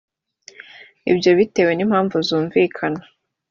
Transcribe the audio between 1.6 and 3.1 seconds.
n’impamvu zumvikana